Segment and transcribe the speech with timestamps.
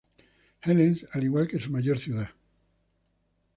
[0.61, 2.31] Helens, al igual que su mayor ciudad.